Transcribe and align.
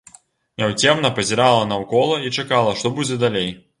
Няўцямна 0.61 1.11
пазірала 1.19 1.61
наўкола 1.73 2.17
і 2.29 2.33
чакала, 2.41 2.73
што 2.81 2.95
будзе 2.97 3.21
далей. 3.27 3.49